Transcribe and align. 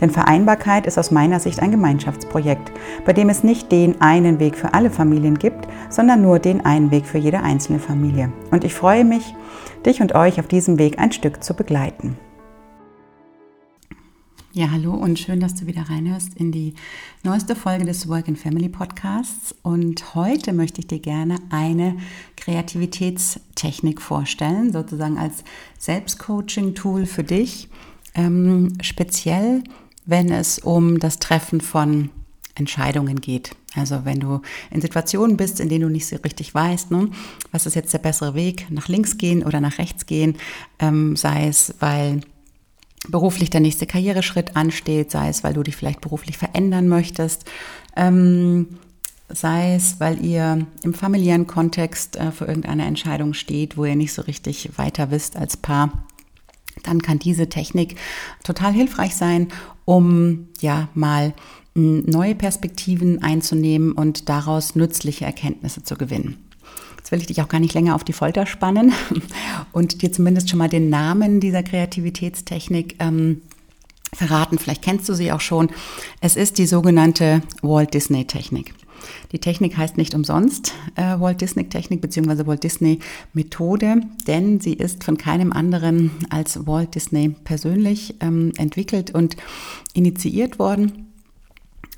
Denn 0.00 0.10
Vereinbarkeit 0.10 0.86
ist 0.86 0.98
aus 0.98 1.10
meiner 1.10 1.40
Sicht 1.40 1.60
ein 1.60 1.70
Gemeinschaftsprojekt, 1.70 2.72
bei 3.04 3.12
dem 3.12 3.28
es 3.28 3.44
nicht 3.44 3.72
den 3.72 4.00
einen 4.00 4.40
Weg 4.40 4.56
für 4.56 4.74
alle 4.74 4.90
Familien 4.90 5.38
gibt, 5.38 5.66
sondern 5.90 6.22
nur 6.22 6.38
den 6.38 6.64
einen 6.64 6.90
Weg 6.90 7.06
für 7.06 7.18
jede 7.18 7.40
einzelne 7.40 7.78
Familie. 7.78 8.32
Und 8.50 8.64
ich 8.64 8.74
freue 8.74 9.04
mich, 9.04 9.34
dich 9.84 10.00
und 10.00 10.14
euch 10.14 10.40
auf 10.40 10.48
diesem 10.48 10.78
Weg 10.78 10.98
ein 10.98 11.12
Stück 11.12 11.42
zu 11.42 11.54
begleiten. 11.54 12.16
Ja, 14.56 14.70
hallo 14.70 14.94
und 14.94 15.18
schön, 15.18 15.38
dass 15.38 15.54
du 15.54 15.66
wieder 15.66 15.82
reinhörst 15.82 16.32
in 16.34 16.50
die 16.50 16.72
neueste 17.22 17.54
Folge 17.54 17.84
des 17.84 18.08
Work 18.08 18.26
and 18.28 18.38
Family 18.38 18.70
Podcasts. 18.70 19.54
Und 19.62 20.14
heute 20.14 20.54
möchte 20.54 20.80
ich 20.80 20.86
dir 20.86 20.98
gerne 20.98 21.36
eine 21.50 21.98
Kreativitätstechnik 22.38 24.00
vorstellen, 24.00 24.72
sozusagen 24.72 25.18
als 25.18 25.44
Selbstcoaching-Tool 25.78 27.04
für 27.04 27.22
dich, 27.22 27.68
ähm, 28.16 28.72
speziell 28.80 29.62
wenn 30.06 30.30
es 30.30 30.58
um 30.58 30.98
das 30.98 31.18
Treffen 31.18 31.60
von 31.60 32.10
Entscheidungen 32.54 33.20
geht. 33.20 33.50
Also 33.74 34.04
wenn 34.04 34.20
du 34.20 34.40
in 34.70 34.80
Situationen 34.80 35.36
bist, 35.36 35.60
in 35.60 35.68
denen 35.68 35.82
du 35.82 35.90
nicht 35.90 36.06
so 36.06 36.16
richtig 36.16 36.54
weißt, 36.54 36.90
ne, 36.90 37.10
was 37.52 37.66
ist 37.66 37.74
jetzt 37.74 37.92
der 37.92 37.98
bessere 37.98 38.34
Weg, 38.34 38.70
nach 38.70 38.88
links 38.88 39.18
gehen 39.18 39.42
oder 39.42 39.60
nach 39.60 39.76
rechts 39.78 40.06
gehen, 40.06 40.36
ähm, 40.78 41.16
sei 41.16 41.48
es, 41.48 41.74
weil 41.80 42.22
beruflich 43.08 43.50
der 43.50 43.60
nächste 43.60 43.86
Karriereschritt 43.86 44.56
ansteht, 44.56 45.10
sei 45.10 45.28
es, 45.28 45.44
weil 45.44 45.52
du 45.52 45.62
dich 45.62 45.76
vielleicht 45.76 46.00
beruflich 46.00 46.38
verändern 46.38 46.88
möchtest, 46.88 47.44
ähm, 47.94 48.78
sei 49.28 49.74
es, 49.74 50.00
weil 50.00 50.24
ihr 50.24 50.66
im 50.82 50.94
familiären 50.94 51.46
Kontext 51.46 52.16
äh, 52.16 52.30
für 52.30 52.46
irgendeine 52.46 52.86
Entscheidung 52.86 53.34
steht, 53.34 53.76
wo 53.76 53.84
ihr 53.84 53.96
nicht 53.96 54.14
so 54.14 54.22
richtig 54.22 54.70
weiter 54.78 55.10
wisst 55.10 55.36
als 55.36 55.58
Paar 55.58 56.06
dann 56.82 57.02
kann 57.02 57.18
diese 57.18 57.48
Technik 57.48 57.96
total 58.44 58.72
hilfreich 58.72 59.16
sein, 59.16 59.48
um 59.84 60.48
ja 60.60 60.88
mal 60.94 61.34
neue 61.74 62.34
Perspektiven 62.34 63.22
einzunehmen 63.22 63.92
und 63.92 64.28
daraus 64.28 64.74
nützliche 64.76 65.26
Erkenntnisse 65.26 65.82
zu 65.82 65.96
gewinnen. 65.96 66.38
Jetzt 66.96 67.12
will 67.12 67.20
ich 67.20 67.26
dich 67.26 67.42
auch 67.42 67.48
gar 67.48 67.60
nicht 67.60 67.74
länger 67.74 67.94
auf 67.94 68.02
die 68.02 68.14
Folter 68.14 68.46
spannen 68.46 68.92
und 69.72 70.02
dir 70.02 70.10
zumindest 70.10 70.48
schon 70.48 70.58
mal 70.58 70.68
den 70.68 70.88
Namen 70.88 71.38
dieser 71.38 71.62
Kreativitätstechnik 71.62 72.96
ähm, 72.98 73.42
verraten. 74.12 74.58
Vielleicht 74.58 74.82
kennst 74.82 75.08
du 75.08 75.14
sie 75.14 75.30
auch 75.32 75.40
schon. 75.40 75.68
Es 76.20 76.34
ist 76.34 76.58
die 76.58 76.66
sogenannte 76.66 77.42
Walt 77.62 77.94
Disney 77.94 78.24
Technik. 78.24 78.74
Die 79.32 79.38
Technik 79.38 79.76
heißt 79.76 79.96
nicht 79.96 80.14
umsonst 80.14 80.74
äh, 80.94 81.18
Walt 81.18 81.40
Disney 81.40 81.68
Technik 81.68 82.00
bzw. 82.00 82.46
Walt 82.46 82.64
Disney 82.64 83.00
Methode, 83.32 84.00
denn 84.26 84.60
sie 84.60 84.74
ist 84.74 85.04
von 85.04 85.18
keinem 85.18 85.52
anderen 85.52 86.10
als 86.30 86.66
Walt 86.66 86.94
Disney 86.94 87.30
persönlich 87.44 88.16
ähm, 88.20 88.52
entwickelt 88.56 89.12
und 89.12 89.36
initiiert 89.94 90.58
worden. 90.58 91.12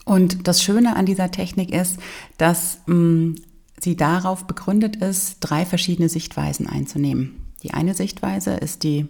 Und 0.05 0.48
das 0.48 0.62
Schöne 0.62 0.97
an 0.97 1.06
dieser 1.06 1.31
Technik 1.31 1.70
ist, 1.70 1.98
dass 2.39 2.78
mh, 2.87 2.95
mm, 2.95 3.34
sie 3.81 3.97
darauf 3.97 4.47
begründet 4.47 4.97
ist, 4.97 5.37
drei 5.41 5.67
verschiedene 5.67 6.09
Sichtweisen 6.09 6.67
einzunehmen. 6.67 7.53
Die 7.62 7.75
eine 7.75 7.94
Sichtweise 7.94 8.53
ist 8.54 8.84
die 8.84 9.06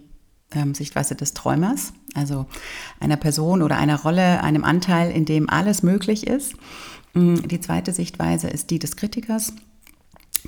ähm, 0.51 0.73
Sichtweise 0.73 1.15
des 1.15 1.33
Träumers, 1.33 1.93
also 2.15 2.47
einer 2.99 3.17
Person 3.17 3.61
oder 3.61 3.77
einer 3.77 4.01
Rolle, 4.01 4.41
einem 4.43 4.63
Anteil, 4.63 5.11
in 5.11 5.25
dem 5.25 5.49
alles 5.49 5.83
möglich 5.83 6.27
ist. 6.27 6.55
Mm, 7.13 7.47
die 7.47 7.59
zweite 7.59 7.93
Sichtweise 7.93 8.47
ist 8.47 8.69
die 8.69 8.79
des 8.79 8.95
Kritikers, 8.95 9.53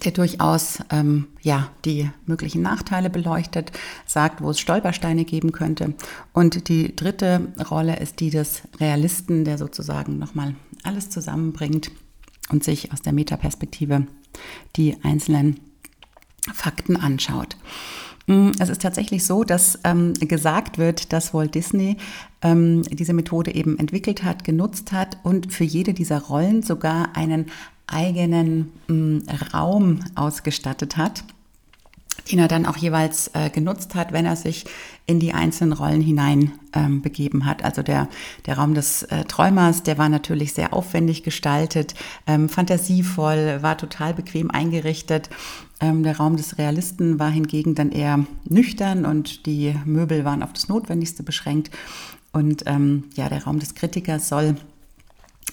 der 0.03 0.11
durchaus 0.11 0.79
ähm, 0.89 1.27
ja, 1.41 1.69
die 1.85 2.09
möglichen 2.25 2.61
Nachteile 2.61 3.09
beleuchtet, 3.09 3.71
sagt, 4.05 4.41
wo 4.41 4.49
es 4.49 4.59
Stolpersteine 4.59 5.25
geben 5.25 5.51
könnte. 5.51 5.93
Und 6.33 6.69
die 6.69 6.95
dritte 6.95 7.53
Rolle 7.69 7.97
ist 7.97 8.19
die 8.19 8.29
des 8.29 8.63
Realisten, 8.79 9.43
der 9.43 9.57
sozusagen 9.57 10.17
nochmal 10.17 10.55
alles 10.83 11.09
zusammenbringt 11.09 11.91
und 12.49 12.63
sich 12.63 12.91
aus 12.91 13.01
der 13.01 13.13
Metaperspektive 13.13 14.07
die 14.75 14.97
einzelnen 15.03 15.59
Fakten 16.53 16.95
anschaut. 16.95 17.57
Mm, 18.31 18.51
es 18.59 18.69
ist 18.69 18.81
tatsächlich 18.81 19.25
so, 19.25 19.43
dass 19.43 19.77
ähm, 19.83 20.13
gesagt 20.13 20.77
wird, 20.77 21.11
dass 21.11 21.33
Walt 21.33 21.53
Disney 21.53 21.97
ähm, 22.41 22.83
diese 22.83 23.11
Methode 23.11 23.53
eben 23.53 23.77
entwickelt 23.77 24.23
hat, 24.23 24.45
genutzt 24.45 24.93
hat 24.93 25.17
und 25.23 25.51
für 25.51 25.65
jede 25.65 25.93
dieser 25.93 26.21
Rollen 26.21 26.63
sogar 26.63 27.17
einen 27.17 27.47
eigenen 27.87 28.71
ähm, 28.89 29.23
Raum 29.53 29.99
ausgestattet 30.15 30.95
hat 30.95 31.25
den 32.31 32.39
er 32.39 32.47
dann 32.47 32.65
auch 32.65 32.77
jeweils 32.77 33.29
äh, 33.33 33.49
genutzt 33.49 33.95
hat, 33.95 34.11
wenn 34.11 34.25
er 34.25 34.35
sich 34.35 34.65
in 35.05 35.19
die 35.19 35.33
einzelnen 35.33 35.73
Rollen 35.73 36.01
hinein 36.01 36.53
ähm, 36.73 37.01
begeben 37.01 37.45
hat. 37.45 37.63
Also 37.63 37.83
der, 37.83 38.07
der 38.45 38.57
Raum 38.57 38.73
des 38.73 39.03
äh, 39.03 39.25
Träumers, 39.25 39.83
der 39.83 39.97
war 39.97 40.09
natürlich 40.09 40.53
sehr 40.53 40.73
aufwendig 40.73 41.23
gestaltet, 41.23 41.95
ähm, 42.27 42.47
fantasievoll, 42.47 43.61
war 43.61 43.77
total 43.77 44.13
bequem 44.13 44.51
eingerichtet. 44.51 45.29
Ähm, 45.79 46.03
der 46.03 46.17
Raum 46.17 46.37
des 46.37 46.57
Realisten 46.57 47.19
war 47.19 47.31
hingegen 47.31 47.75
dann 47.75 47.91
eher 47.91 48.25
nüchtern 48.45 49.05
und 49.05 49.45
die 49.45 49.73
Möbel 49.85 50.23
waren 50.23 50.43
auf 50.43 50.53
das 50.53 50.69
Notwendigste 50.69 51.23
beschränkt. 51.23 51.71
Und 52.31 52.63
ähm, 52.67 53.05
ja, 53.15 53.27
der 53.27 53.43
Raum 53.43 53.59
des 53.59 53.75
Kritikers 53.75 54.29
soll 54.29 54.55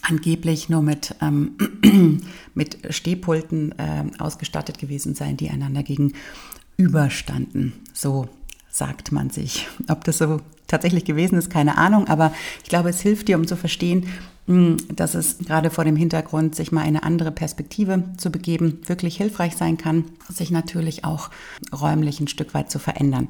angeblich 0.01 0.69
nur 0.69 0.81
mit, 0.81 1.15
ähm, 1.21 1.57
mit 2.53 2.77
Stehpulten 2.93 3.77
äh, 3.77 4.05
ausgestattet 4.17 4.77
gewesen 4.79 5.15
sein, 5.15 5.37
die 5.37 5.49
einander 5.49 5.83
gegenüberstanden. 5.83 7.73
So 7.93 8.29
sagt 8.69 9.11
man 9.11 9.29
sich. 9.29 9.67
Ob 9.87 10.03
das 10.03 10.19
so 10.19 10.41
tatsächlich 10.67 11.05
gewesen 11.05 11.37
ist, 11.37 11.49
keine 11.49 11.77
Ahnung, 11.77 12.07
aber 12.07 12.31
ich 12.63 12.69
glaube, 12.69 12.89
es 12.89 13.01
hilft 13.01 13.27
dir, 13.27 13.37
um 13.37 13.47
zu 13.47 13.55
verstehen, 13.55 14.07
hm, 14.45 14.77
dass 14.95 15.15
es 15.15 15.39
gerade 15.39 15.69
vor 15.69 15.83
dem 15.83 15.95
Hintergrund, 15.95 16.55
sich 16.55 16.71
mal 16.71 16.81
eine 16.81 17.03
andere 17.03 17.31
Perspektive 17.31 18.03
zu 18.17 18.31
begeben, 18.31 18.79
wirklich 18.85 19.17
hilfreich 19.17 19.55
sein 19.55 19.77
kann, 19.77 20.05
sich 20.27 20.51
natürlich 20.51 21.05
auch 21.05 21.29
räumlich 21.73 22.19
ein 22.19 22.27
Stück 22.27 22.53
weit 22.53 22.71
zu 22.71 22.79
verändern. 22.79 23.27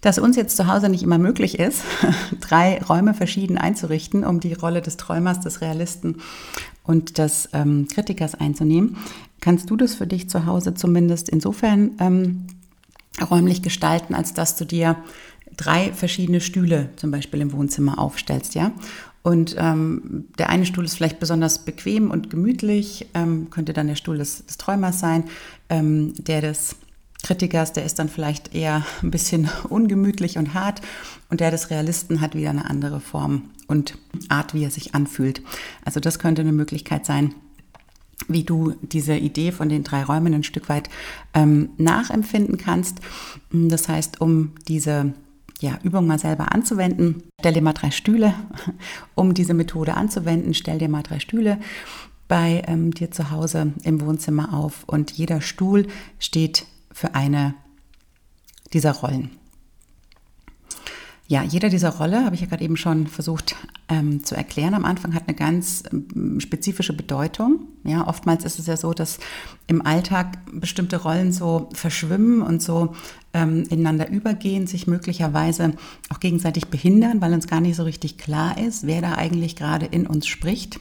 Dass 0.00 0.18
uns 0.18 0.36
jetzt 0.36 0.56
zu 0.56 0.66
Hause 0.66 0.88
nicht 0.88 1.02
immer 1.02 1.18
möglich 1.18 1.58
ist, 1.58 1.82
drei 2.40 2.82
Räume 2.82 3.14
verschieden 3.14 3.58
einzurichten, 3.58 4.24
um 4.24 4.40
die 4.40 4.54
Rolle 4.54 4.80
des 4.80 4.96
Träumers, 4.96 5.40
des 5.40 5.60
Realisten 5.60 6.16
und 6.84 7.18
des 7.18 7.50
ähm, 7.52 7.86
Kritikers 7.88 8.34
einzunehmen, 8.34 8.96
kannst 9.40 9.70
du 9.70 9.76
das 9.76 9.94
für 9.94 10.06
dich 10.06 10.28
zu 10.28 10.46
Hause 10.46 10.74
zumindest 10.74 11.28
insofern 11.28 11.92
ähm, 12.00 12.46
räumlich 13.30 13.62
gestalten, 13.62 14.14
als 14.14 14.32
dass 14.34 14.56
du 14.56 14.64
dir 14.64 14.96
drei 15.56 15.92
verschiedene 15.92 16.40
Stühle 16.40 16.90
zum 16.96 17.10
Beispiel 17.10 17.40
im 17.40 17.52
Wohnzimmer 17.52 17.98
aufstellst, 17.98 18.54
ja. 18.54 18.72
Und 19.22 19.54
ähm, 19.58 20.28
der 20.38 20.48
eine 20.48 20.64
Stuhl 20.64 20.86
ist 20.86 20.94
vielleicht 20.94 21.20
besonders 21.20 21.66
bequem 21.66 22.10
und 22.10 22.30
gemütlich, 22.30 23.06
ähm, 23.12 23.48
könnte 23.50 23.74
dann 23.74 23.88
der 23.88 23.96
Stuhl 23.96 24.16
des, 24.16 24.46
des 24.46 24.56
Träumers 24.56 24.98
sein, 24.98 25.24
ähm, 25.68 26.14
der 26.16 26.40
des 26.40 26.76
Kritikers, 27.22 27.72
der 27.72 27.84
ist 27.84 27.98
dann 27.98 28.08
vielleicht 28.08 28.54
eher 28.54 28.84
ein 29.02 29.10
bisschen 29.10 29.48
ungemütlich 29.68 30.38
und 30.38 30.54
hart 30.54 30.80
und 31.28 31.40
der 31.40 31.50
des 31.50 31.70
Realisten 31.70 32.20
hat 32.20 32.34
wieder 32.34 32.50
eine 32.50 32.68
andere 32.68 33.00
Form 33.00 33.50
und 33.66 33.98
Art, 34.28 34.54
wie 34.54 34.64
er 34.64 34.70
sich 34.70 34.94
anfühlt. 34.94 35.42
Also 35.84 36.00
das 36.00 36.18
könnte 36.18 36.42
eine 36.42 36.52
Möglichkeit 36.52 37.06
sein, 37.06 37.34
wie 38.28 38.44
du 38.44 38.74
diese 38.82 39.16
Idee 39.16 39.52
von 39.52 39.68
den 39.68 39.84
drei 39.84 40.04
Räumen 40.04 40.34
ein 40.34 40.42
Stück 40.44 40.68
weit 40.68 40.88
ähm, 41.34 41.70
nachempfinden 41.78 42.58
kannst. 42.58 42.98
Das 43.52 43.88
heißt, 43.88 44.20
um 44.20 44.52
diese 44.68 45.14
ja, 45.60 45.78
Übung 45.82 46.06
mal 46.06 46.18
selber 46.18 46.52
anzuwenden, 46.52 47.22
stell 47.40 47.52
dir 47.52 47.62
mal 47.62 47.72
drei 47.72 47.90
Stühle. 47.90 48.34
Um 49.14 49.34
diese 49.34 49.52
Methode 49.52 49.94
anzuwenden, 49.94 50.54
stell 50.54 50.78
dir 50.78 50.88
mal 50.88 51.02
drei 51.02 51.20
Stühle 51.20 51.58
bei 52.26 52.62
ähm, 52.66 52.94
dir 52.94 53.10
zu 53.10 53.30
Hause 53.30 53.72
im 53.82 54.00
Wohnzimmer 54.00 54.54
auf 54.54 54.84
und 54.86 55.10
jeder 55.10 55.42
Stuhl 55.42 55.88
steht 56.18 56.64
für 56.92 57.14
eine 57.14 57.54
dieser 58.72 58.92
Rollen. 58.92 59.30
Ja, 61.30 61.44
jeder 61.44 61.68
dieser 61.68 61.90
Rolle, 61.90 62.24
habe 62.24 62.34
ich 62.34 62.40
ja 62.40 62.48
gerade 62.48 62.64
eben 62.64 62.76
schon 62.76 63.06
versucht 63.06 63.54
ähm, 63.88 64.24
zu 64.24 64.34
erklären, 64.34 64.74
am 64.74 64.84
Anfang 64.84 65.14
hat 65.14 65.28
eine 65.28 65.36
ganz 65.36 65.84
ähm, 65.92 66.40
spezifische 66.40 66.92
Bedeutung. 66.92 67.68
Ja, 67.84 68.08
oftmals 68.08 68.44
ist 68.44 68.58
es 68.58 68.66
ja 68.66 68.76
so, 68.76 68.92
dass 68.94 69.20
im 69.68 69.86
Alltag 69.86 70.38
bestimmte 70.52 70.96
Rollen 70.96 71.32
so 71.32 71.68
verschwimmen 71.72 72.42
und 72.42 72.60
so 72.60 72.96
ähm, 73.32 73.62
ineinander 73.70 74.10
übergehen, 74.10 74.66
sich 74.66 74.88
möglicherweise 74.88 75.74
auch 76.08 76.18
gegenseitig 76.18 76.66
behindern, 76.66 77.20
weil 77.20 77.32
uns 77.32 77.46
gar 77.46 77.60
nicht 77.60 77.76
so 77.76 77.84
richtig 77.84 78.18
klar 78.18 78.58
ist, 78.58 78.88
wer 78.88 79.00
da 79.00 79.14
eigentlich 79.14 79.54
gerade 79.54 79.86
in 79.86 80.08
uns 80.08 80.26
spricht. 80.26 80.80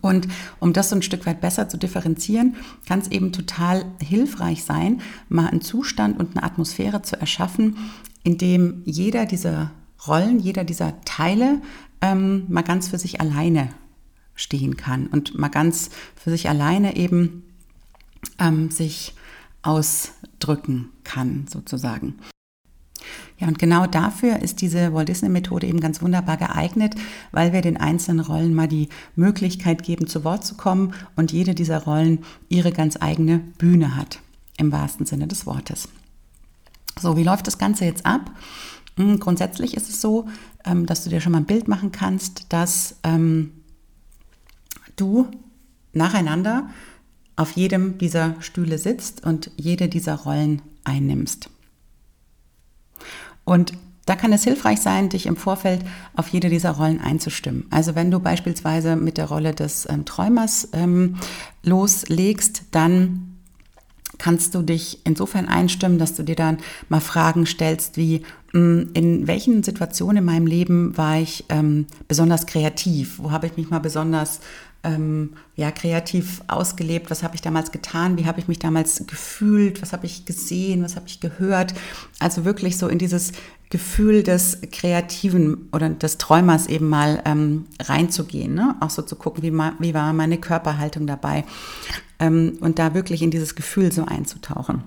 Und 0.00 0.28
um 0.60 0.72
das 0.72 0.90
so 0.90 0.96
ein 0.96 1.02
Stück 1.02 1.26
weit 1.26 1.40
besser 1.40 1.68
zu 1.68 1.76
differenzieren, 1.76 2.56
kann 2.86 3.00
es 3.00 3.08
eben 3.08 3.32
total 3.32 3.84
hilfreich 4.02 4.64
sein, 4.64 5.00
mal 5.28 5.48
einen 5.48 5.60
Zustand 5.60 6.18
und 6.18 6.36
eine 6.36 6.42
Atmosphäre 6.42 7.02
zu 7.02 7.18
erschaffen, 7.20 7.76
in 8.22 8.38
dem 8.38 8.82
jeder 8.84 9.26
dieser 9.26 9.70
Rollen, 10.06 10.38
jeder 10.38 10.64
dieser 10.64 11.00
Teile 11.04 11.60
ähm, 12.00 12.44
mal 12.48 12.62
ganz 12.62 12.88
für 12.88 12.98
sich 12.98 13.20
alleine 13.20 13.70
stehen 14.34 14.76
kann 14.76 15.06
und 15.06 15.38
mal 15.38 15.48
ganz 15.48 15.90
für 16.16 16.30
sich 16.30 16.48
alleine 16.48 16.96
eben 16.96 17.44
ähm, 18.38 18.70
sich 18.70 19.14
ausdrücken 19.62 20.90
kann, 21.04 21.46
sozusagen. 21.48 22.16
Ja, 23.38 23.48
und 23.48 23.58
genau 23.58 23.86
dafür 23.86 24.40
ist 24.40 24.60
diese 24.60 24.94
Walt 24.94 25.08
Disney 25.08 25.28
Methode 25.28 25.66
eben 25.66 25.80
ganz 25.80 26.00
wunderbar 26.00 26.36
geeignet, 26.36 26.94
weil 27.32 27.52
wir 27.52 27.62
den 27.62 27.76
einzelnen 27.76 28.20
Rollen 28.20 28.54
mal 28.54 28.68
die 28.68 28.88
Möglichkeit 29.16 29.82
geben, 29.82 30.06
zu 30.06 30.22
Wort 30.22 30.44
zu 30.44 30.54
kommen 30.54 30.94
und 31.16 31.32
jede 31.32 31.54
dieser 31.54 31.82
Rollen 31.82 32.20
ihre 32.48 32.70
ganz 32.70 32.96
eigene 33.00 33.38
Bühne 33.58 33.96
hat, 33.96 34.20
im 34.56 34.70
wahrsten 34.70 35.04
Sinne 35.04 35.26
des 35.26 35.46
Wortes. 35.46 35.88
So, 37.00 37.16
wie 37.16 37.24
läuft 37.24 37.48
das 37.48 37.58
Ganze 37.58 37.84
jetzt 37.84 38.06
ab? 38.06 38.30
Hm, 38.96 39.18
grundsätzlich 39.18 39.76
ist 39.76 39.88
es 39.88 40.00
so, 40.00 40.28
ähm, 40.64 40.86
dass 40.86 41.02
du 41.02 41.10
dir 41.10 41.20
schon 41.20 41.32
mal 41.32 41.38
ein 41.38 41.46
Bild 41.46 41.66
machen 41.66 41.90
kannst, 41.90 42.52
dass 42.52 42.96
ähm, 43.02 43.50
du 44.94 45.26
nacheinander 45.92 46.70
auf 47.36 47.52
jedem 47.52 47.98
dieser 47.98 48.40
Stühle 48.40 48.78
sitzt 48.78 49.24
und 49.24 49.50
jede 49.56 49.88
dieser 49.88 50.14
Rollen 50.14 50.62
einnimmst. 50.84 51.50
Und 53.44 53.72
da 54.06 54.16
kann 54.16 54.32
es 54.32 54.44
hilfreich 54.44 54.80
sein, 54.80 55.08
dich 55.08 55.26
im 55.26 55.36
Vorfeld 55.36 55.84
auf 56.14 56.28
jede 56.28 56.50
dieser 56.50 56.72
Rollen 56.72 57.00
einzustimmen. 57.00 57.66
Also 57.70 57.94
wenn 57.94 58.10
du 58.10 58.20
beispielsweise 58.20 58.96
mit 58.96 59.16
der 59.16 59.26
Rolle 59.26 59.54
des 59.54 59.88
ähm, 59.88 60.04
Träumers 60.04 60.68
ähm, 60.72 61.16
loslegst, 61.62 62.64
dann 62.70 63.33
kannst 64.24 64.54
du 64.54 64.62
dich 64.62 65.00
insofern 65.04 65.48
einstimmen, 65.48 65.98
dass 65.98 66.14
du 66.14 66.22
dir 66.22 66.34
dann 66.34 66.56
mal 66.88 67.00
Fragen 67.00 67.44
stellst 67.44 67.98
wie, 67.98 68.22
hm, 68.52 68.88
in 68.94 69.26
welchen 69.26 69.62
Situationen 69.62 70.16
in 70.16 70.24
meinem 70.24 70.46
Leben 70.46 70.96
war 70.96 71.18
ich 71.18 71.44
ähm, 71.50 71.84
besonders 72.08 72.46
kreativ? 72.46 73.18
Wo 73.18 73.32
habe 73.32 73.46
ich 73.46 73.58
mich 73.58 73.68
mal 73.68 73.80
besonders 73.80 74.40
ähm, 74.82 75.34
ja, 75.56 75.70
kreativ 75.70 76.40
ausgelebt? 76.46 77.10
Was 77.10 77.22
habe 77.22 77.34
ich 77.34 77.42
damals 77.42 77.70
getan? 77.70 78.16
Wie 78.16 78.24
habe 78.24 78.40
ich 78.40 78.48
mich 78.48 78.58
damals 78.58 79.06
gefühlt? 79.06 79.82
Was 79.82 79.92
habe 79.92 80.06
ich 80.06 80.24
gesehen? 80.24 80.82
Was 80.82 80.96
habe 80.96 81.06
ich 81.06 81.20
gehört? 81.20 81.74
Also 82.18 82.46
wirklich 82.46 82.78
so 82.78 82.88
in 82.88 82.98
dieses 82.98 83.32
Gefühl 83.74 84.22
des 84.22 84.58
Kreativen 84.70 85.68
oder 85.72 85.88
des 85.88 86.16
Träumers 86.16 86.68
eben 86.68 86.88
mal 86.88 87.20
ähm, 87.24 87.64
reinzugehen. 87.82 88.54
Ne? 88.54 88.76
Auch 88.78 88.90
so 88.90 89.02
zu 89.02 89.16
gucken, 89.16 89.42
wie, 89.42 89.52
wie 89.52 89.94
war 89.94 90.12
meine 90.12 90.38
Körperhaltung 90.38 91.08
dabei? 91.08 91.44
Ähm, 92.20 92.56
und 92.60 92.78
da 92.78 92.94
wirklich 92.94 93.20
in 93.20 93.32
dieses 93.32 93.56
Gefühl 93.56 93.90
so 93.90 94.04
einzutauchen. 94.04 94.84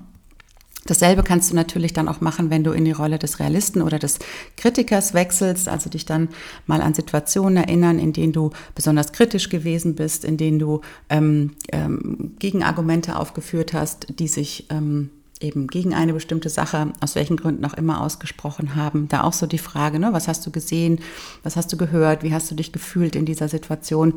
Dasselbe 0.86 1.22
kannst 1.24 1.52
du 1.52 1.56
natürlich 1.58 1.92
dann 1.92 2.08
auch 2.08 2.22
machen, 2.22 2.50
wenn 2.50 2.64
du 2.64 2.72
in 2.72 2.86
die 2.86 2.94
Rolle 2.94 3.20
des 3.20 3.42
Realisten 3.42 3.82
oder 3.82 4.00
des 4.00 4.20
Kritikers 4.56 5.14
wechselst, 5.14 5.68
also 5.68 5.90
dich 5.90 6.06
dann 6.06 6.30
mal 6.66 6.82
an 6.82 6.94
Situationen 6.94 7.58
erinnern, 7.58 8.00
in 8.00 8.14
denen 8.14 8.32
du 8.32 8.52
besonders 8.74 9.12
kritisch 9.12 9.50
gewesen 9.50 9.96
bist, 9.96 10.24
in 10.24 10.38
denen 10.38 10.60
du 10.60 10.80
ähm, 11.10 11.58
ähm, 11.74 12.36
Gegenargumente 12.40 13.18
aufgeführt 13.18 13.74
hast, 13.74 14.18
die 14.18 14.30
sich 14.30 14.68
ähm, 14.70 15.10
eben 15.42 15.68
gegen 15.68 15.94
eine 15.94 16.14
bestimmte 16.14 16.50
Sache, 16.50 16.94
aus 17.00 17.16
welchen 17.16 17.38
Gründen 17.38 17.66
auch 17.66 17.74
immer 17.74 18.02
ausgesprochen 18.02 18.76
haben. 18.76 19.08
Da 19.08 19.24
auch 19.24 19.34
so 19.34 19.46
die 19.46 19.58
Frage, 19.58 20.00
ne, 20.00 20.14
was 20.14 20.28
hast 20.28 20.46
du 20.46 20.52
gesehen, 20.52 21.00
was 21.44 21.56
hast 21.56 21.72
du 21.72 21.78
gehört, 21.78 22.24
wie 22.24 22.34
hast 22.34 22.50
du 22.50 22.56
dich 22.56 22.72
gefühlt 22.72 23.16
in 23.16 23.26
dieser 23.26 23.48
Situation? 23.48 24.14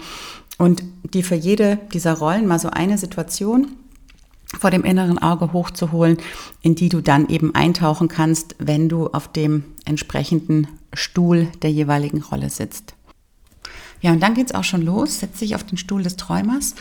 Und 0.58 0.82
die 1.02 1.22
für 1.22 1.34
jede 1.34 1.78
dieser 1.92 2.14
Rollen 2.14 2.46
mal 2.46 2.58
so 2.58 2.70
eine 2.70 2.98
Situation 2.98 3.68
vor 4.58 4.70
dem 4.70 4.84
inneren 4.84 5.18
Auge 5.18 5.52
hochzuholen, 5.52 6.18
in 6.62 6.74
die 6.74 6.88
du 6.88 7.00
dann 7.00 7.28
eben 7.28 7.54
eintauchen 7.54 8.08
kannst, 8.08 8.56
wenn 8.58 8.88
du 8.88 9.08
auf 9.08 9.28
dem 9.28 9.64
entsprechenden 9.84 10.66
Stuhl 10.92 11.48
der 11.62 11.70
jeweiligen 11.70 12.22
Rolle 12.22 12.50
sitzt. 12.50 12.94
Ja, 14.00 14.12
und 14.12 14.20
dann 14.20 14.34
geht's 14.34 14.52
auch 14.52 14.64
schon 14.64 14.82
los. 14.82 15.20
Setz 15.20 15.38
dich 15.40 15.54
auf 15.54 15.64
den 15.64 15.78
Stuhl 15.78 16.02
des 16.02 16.16
Träumers 16.16 16.74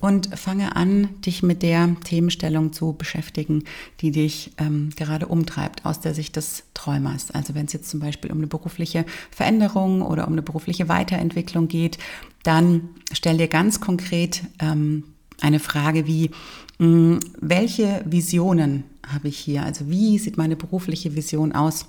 und 0.00 0.38
fange 0.38 0.76
an, 0.76 1.08
dich 1.20 1.42
mit 1.42 1.62
der 1.62 1.96
Themenstellung 2.04 2.72
zu 2.72 2.92
beschäftigen, 2.92 3.64
die 4.00 4.12
dich 4.12 4.52
ähm, 4.58 4.90
gerade 4.96 5.26
umtreibt 5.26 5.84
aus 5.84 6.00
der 6.00 6.14
Sicht 6.14 6.36
des 6.36 6.64
Träumers. 6.74 7.30
Also 7.30 7.54
wenn 7.54 7.66
es 7.66 7.72
jetzt 7.72 7.90
zum 7.90 8.00
Beispiel 8.00 8.30
um 8.30 8.38
eine 8.38 8.46
berufliche 8.46 9.04
Veränderung 9.30 10.02
oder 10.02 10.26
um 10.26 10.32
eine 10.32 10.42
berufliche 10.42 10.88
Weiterentwicklung 10.88 11.68
geht, 11.68 11.98
dann 12.42 12.88
stell 13.12 13.36
dir 13.36 13.48
ganz 13.48 13.80
konkret 13.80 14.42
ähm, 14.60 15.04
eine 15.40 15.58
Frage 15.58 16.06
wie, 16.06 16.30
hm, 16.78 17.20
welche 17.40 18.02
Visionen 18.06 18.84
habe 19.06 19.28
ich 19.28 19.38
hier? 19.38 19.64
Also 19.64 19.90
wie 19.90 20.18
sieht 20.18 20.36
meine 20.36 20.56
berufliche 20.56 21.14
Vision 21.14 21.52
aus? 21.52 21.86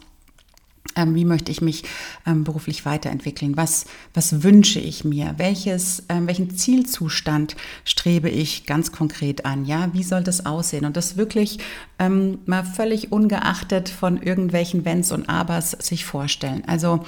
Ähm, 0.96 1.16
wie 1.16 1.26
möchte 1.26 1.52
ich 1.52 1.62
mich 1.62 1.84
ähm, 2.26 2.44
beruflich 2.44 2.86
weiterentwickeln? 2.86 3.58
Was, 3.58 3.86
was 4.14 4.44
wünsche 4.44 4.80
ich 4.80 5.04
mir? 5.04 5.36
Welches, 5.38 6.04
ähm, 6.10 6.28
welchen 6.28 6.56
Zielzustand 6.56 7.56
strebe 7.86 8.30
ich 8.30 8.66
ganz 8.66 8.92
konkret 8.92 9.46
an? 9.46 9.66
Ja, 9.66 9.90
wie 9.94 10.04
soll 10.04 10.24
das 10.24 10.46
aussehen? 10.46 10.86
Und 10.86 10.98
das 10.98 11.18
wirklich 11.18 11.60
ähm, 12.00 12.40
mal 12.46 12.64
völlig 12.64 13.12
ungeachtet 13.12 13.90
von 13.90 14.22
irgendwelchen 14.22 14.86
Wenns 14.86 15.12
und 15.12 15.30
Abers 15.30 15.72
sich 15.72 16.06
vorstellen. 16.06 16.64
Also 16.68 17.04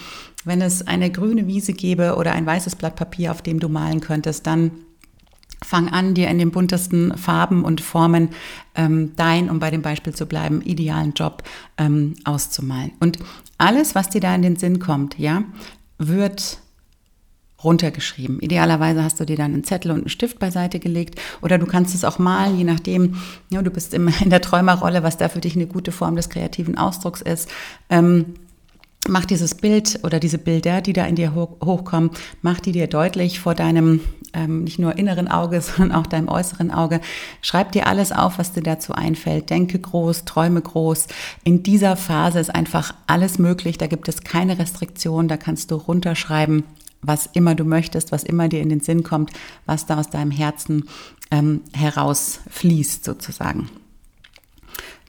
wenn 0.46 0.62
es 0.62 0.88
eine 0.88 1.10
grüne 1.12 1.48
Wiese 1.48 1.74
gäbe 1.74 2.16
oder 2.16 2.34
ein 2.34 2.46
weißes 2.46 2.76
Blatt 2.76 2.96
Papier, 2.96 3.32
auf 3.32 3.42
dem 3.42 3.60
du 3.60 3.70
malen 3.70 4.02
könntest, 4.02 4.46
dann 4.48 4.72
Fang 5.64 5.90
an, 5.90 6.14
dir 6.14 6.30
in 6.30 6.38
den 6.38 6.52
buntesten 6.52 7.18
Farben 7.18 7.64
und 7.64 7.82
Formen 7.82 8.30
ähm, 8.76 9.14
dein, 9.16 9.50
um 9.50 9.60
bei 9.60 9.72
dem 9.72 9.82
Beispiel 9.82 10.14
zu 10.14 10.26
bleiben, 10.26 10.62
idealen 10.62 11.14
Job 11.14 11.44
ähm, 11.78 12.16
auszumalen. 12.26 12.92
Und 13.00 13.20
alles, 13.58 13.96
was 13.96 14.10
dir 14.10 14.22
da 14.22 14.36
in 14.36 14.42
den 14.42 14.56
Sinn 14.56 14.80
kommt, 14.80 15.18
ja, 15.18 15.44
wird 15.98 16.60
runtergeschrieben. 17.64 18.40
Idealerweise 18.40 19.04
hast 19.04 19.20
du 19.20 19.26
dir 19.26 19.38
dann 19.38 19.54
einen 19.54 19.64
Zettel 19.64 19.92
und 19.92 20.00
einen 20.00 20.10
Stift 20.10 20.40
beiseite 20.40 20.80
gelegt 20.80 21.20
oder 21.42 21.58
du 21.58 21.66
kannst 21.66 21.96
es 21.96 22.04
auch 22.04 22.20
mal, 22.20 22.54
je 22.54 22.64
nachdem, 22.64 23.16
ja, 23.50 23.62
du 23.62 23.72
bist 23.72 23.94
immer 23.94 24.12
in 24.22 24.30
der 24.30 24.42
Träumerrolle, 24.42 25.04
was 25.04 25.18
da 25.18 25.30
für 25.30 25.40
dich 25.40 25.56
eine 25.56 25.68
gute 25.68 25.92
Form 25.92 26.16
des 26.16 26.30
kreativen 26.30 26.78
Ausdrucks 26.78 27.22
ist. 27.22 27.50
Ähm, 27.90 28.36
mach 29.08 29.26
dieses 29.26 29.56
Bild 29.56 30.00
oder 30.04 30.20
diese 30.20 30.38
Bilder, 30.38 30.82
die 30.82 30.94
da 30.94 31.06
in 31.06 31.16
dir 31.16 31.34
hoch, 31.34 31.58
hochkommen, 31.64 32.12
mach 32.42 32.60
die 32.60 32.72
dir 32.72 32.88
deutlich 32.88 33.40
vor 33.40 33.56
deinem 33.56 34.02
ähm, 34.34 34.64
nicht 34.64 34.80
nur 34.80 34.98
inneren 34.98 35.28
Auge, 35.28 35.62
sondern 35.62 35.98
auch 35.98 36.08
deinem 36.08 36.28
äußeren 36.28 36.72
Auge. 36.72 37.00
Schreib 37.42 37.72
dir 37.72 37.88
alles 37.88 38.12
auf, 38.12 38.38
was 38.38 38.52
dir 38.52 38.64
dazu 38.64 38.94
einfällt. 38.94 39.50
Denke 39.50 39.80
groß, 39.80 40.26
träume 40.26 40.62
groß. 40.62 41.08
In 41.44 41.64
dieser 41.64 41.96
Phase 41.96 42.40
ist 42.40 42.54
einfach 42.54 42.94
alles 43.08 43.40
möglich. 43.40 43.78
Da 43.78 43.88
gibt 43.88 44.08
es 44.08 44.24
keine 44.24 44.60
Restriktion. 44.60 45.28
Da 45.28 45.38
kannst 45.38 45.72
du 45.72 45.76
runterschreiben, 45.76 46.64
was 47.02 47.30
immer 47.34 47.56
du 47.56 47.64
möchtest, 47.66 48.12
was 48.12 48.24
immer 48.24 48.48
dir 48.48 48.62
in 48.62 48.70
den 48.70 48.80
Sinn 48.80 49.04
kommt, 49.04 49.32
was 49.66 49.86
da 49.86 50.00
aus 50.00 50.10
deinem 50.10 50.32
Herzen 50.32 50.86
ähm, 51.32 51.62
herausfließt 51.74 53.04
sozusagen. 53.04 53.70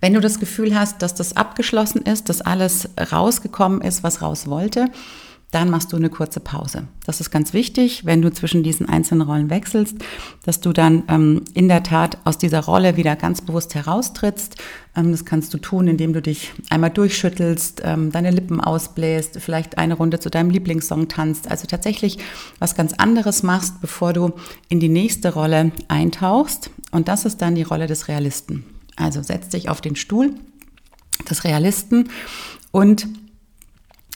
Wenn 0.00 0.12
du 0.12 0.20
das 0.20 0.38
Gefühl 0.38 0.78
hast, 0.78 1.00
dass 1.00 1.14
das 1.14 1.36
abgeschlossen 1.36 2.02
ist, 2.02 2.28
dass 2.28 2.42
alles 2.42 2.90
rausgekommen 3.10 3.80
ist, 3.80 4.02
was 4.02 4.20
raus 4.20 4.46
wollte, 4.48 4.90
dann 5.50 5.70
machst 5.70 5.92
du 5.92 5.96
eine 5.96 6.10
kurze 6.10 6.40
Pause. 6.40 6.88
Das 7.06 7.20
ist 7.20 7.30
ganz 7.30 7.52
wichtig, 7.52 8.04
wenn 8.04 8.22
du 8.22 8.32
zwischen 8.32 8.64
diesen 8.64 8.88
einzelnen 8.88 9.22
Rollen 9.22 9.50
wechselst, 9.50 9.96
dass 10.44 10.60
du 10.60 10.72
dann 10.72 11.04
ähm, 11.08 11.42
in 11.54 11.68
der 11.68 11.84
Tat 11.84 12.18
aus 12.24 12.38
dieser 12.38 12.60
Rolle 12.60 12.96
wieder 12.96 13.14
ganz 13.14 13.40
bewusst 13.40 13.74
heraustrittst. 13.76 14.56
Ähm, 14.96 15.12
das 15.12 15.24
kannst 15.24 15.54
du 15.54 15.58
tun, 15.58 15.86
indem 15.86 16.12
du 16.12 16.20
dich 16.20 16.52
einmal 16.70 16.90
durchschüttelst, 16.90 17.82
ähm, 17.84 18.10
deine 18.10 18.32
Lippen 18.32 18.60
ausbläst, 18.60 19.38
vielleicht 19.40 19.78
eine 19.78 19.94
Runde 19.94 20.18
zu 20.18 20.28
deinem 20.28 20.50
Lieblingssong 20.50 21.06
tanzt. 21.06 21.48
Also 21.48 21.66
tatsächlich 21.68 22.18
was 22.58 22.74
ganz 22.74 22.92
anderes 22.94 23.44
machst, 23.44 23.80
bevor 23.80 24.12
du 24.12 24.32
in 24.68 24.80
die 24.80 24.88
nächste 24.88 25.34
Rolle 25.34 25.70
eintauchst. 25.86 26.70
Und 26.90 27.06
das 27.06 27.24
ist 27.24 27.42
dann 27.42 27.54
die 27.54 27.62
Rolle 27.62 27.86
des 27.86 28.08
Realisten. 28.08 28.64
Also 28.96 29.22
setz 29.22 29.50
dich 29.50 29.68
auf 29.68 29.80
den 29.80 29.94
Stuhl 29.94 30.34
des 31.30 31.44
Realisten 31.44 32.08
und 32.72 33.06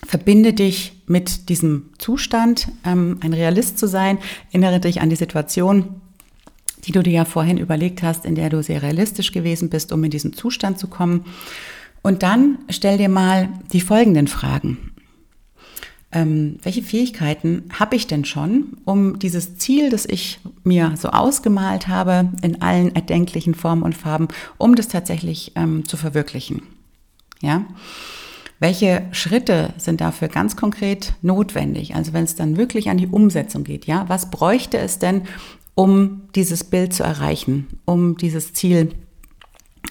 Verbinde 0.09 0.53
dich 0.53 0.93
mit 1.05 1.49
diesem 1.49 1.91
Zustand, 1.99 2.69
ähm, 2.83 3.19
ein 3.21 3.31
Realist 3.31 3.77
zu 3.77 3.87
sein. 3.87 4.17
Erinnere 4.49 4.79
dich 4.79 5.01
an 5.01 5.11
die 5.11 5.15
Situation, 5.15 6.01
die 6.85 6.91
du 6.91 7.03
dir 7.03 7.13
ja 7.13 7.25
vorhin 7.25 7.59
überlegt 7.59 8.01
hast, 8.01 8.25
in 8.25 8.33
der 8.33 8.49
du 8.49 8.63
sehr 8.63 8.81
realistisch 8.81 9.31
gewesen 9.31 9.69
bist, 9.69 9.91
um 9.91 10.03
in 10.03 10.09
diesen 10.09 10.33
Zustand 10.33 10.79
zu 10.79 10.87
kommen. 10.87 11.25
Und 12.01 12.23
dann 12.23 12.57
stell 12.69 12.97
dir 12.97 13.07
mal 13.07 13.49
die 13.71 13.81
folgenden 13.81 14.27
Fragen. 14.27 14.93
Ähm, 16.11 16.57
welche 16.63 16.81
Fähigkeiten 16.81 17.65
habe 17.77 17.95
ich 17.95 18.07
denn 18.07 18.25
schon, 18.25 18.77
um 18.85 19.19
dieses 19.19 19.59
Ziel, 19.59 19.91
das 19.91 20.07
ich 20.07 20.39
mir 20.63 20.95
so 20.97 21.09
ausgemalt 21.09 21.87
habe, 21.87 22.29
in 22.41 22.63
allen 22.63 22.95
erdenklichen 22.95 23.53
Formen 23.53 23.83
und 23.83 23.95
Farben, 23.95 24.27
um 24.57 24.73
das 24.73 24.87
tatsächlich 24.87 25.51
ähm, 25.55 25.87
zu 25.87 25.97
verwirklichen? 25.97 26.63
Ja. 27.41 27.63
Welche 28.59 29.07
Schritte 29.11 29.73
sind 29.77 30.01
dafür 30.01 30.27
ganz 30.27 30.55
konkret 30.55 31.13
notwendig? 31.21 31.95
Also 31.95 32.13
wenn 32.13 32.25
es 32.25 32.35
dann 32.35 32.57
wirklich 32.57 32.89
an 32.89 32.97
die 32.97 33.07
Umsetzung 33.07 33.63
geht, 33.63 33.85
ja, 33.85 34.05
was 34.07 34.29
bräuchte 34.29 34.77
es 34.77 34.99
denn, 34.99 35.23
um 35.75 36.23
dieses 36.35 36.65
Bild 36.65 36.93
zu 36.93 37.03
erreichen, 37.03 37.67
um 37.85 38.17
dieses 38.17 38.53
Ziel 38.53 38.89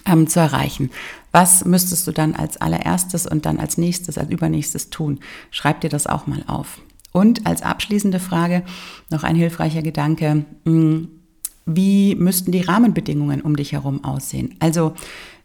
ähm, 0.04 0.26
zu 0.26 0.40
erreichen? 0.40 0.90
Was 1.32 1.64
müsstest 1.64 2.06
du 2.06 2.12
dann 2.12 2.34
als 2.34 2.58
allererstes 2.58 3.26
und 3.26 3.46
dann 3.46 3.58
als 3.58 3.78
nächstes, 3.78 4.18
als 4.18 4.30
übernächstes 4.30 4.90
tun? 4.90 5.20
Schreib 5.50 5.80
dir 5.80 5.90
das 5.90 6.06
auch 6.06 6.26
mal 6.26 6.44
auf. 6.46 6.80
Und 7.12 7.46
als 7.46 7.62
abschließende 7.62 8.20
Frage 8.20 8.64
noch 9.10 9.24
ein 9.24 9.34
hilfreicher 9.34 9.82
Gedanke. 9.82 10.44
Hm, 10.66 11.08
wie 11.64 12.14
müssten 12.14 12.52
die 12.52 12.62
Rahmenbedingungen 12.62 13.42
um 13.42 13.56
dich 13.56 13.72
herum 13.72 14.04
aussehen? 14.04 14.56
Also 14.58 14.94